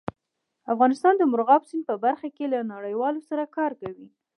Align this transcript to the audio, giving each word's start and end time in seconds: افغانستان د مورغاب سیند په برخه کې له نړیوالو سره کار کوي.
افغانستان 0.73 1.13
د 1.17 1.23
مورغاب 1.31 1.61
سیند 1.69 1.83
په 1.89 1.95
برخه 2.03 2.27
کې 2.35 2.45
له 2.53 2.59
نړیوالو 2.73 3.21
سره 3.29 3.43
کار 3.57 3.71
کوي. 3.81 4.07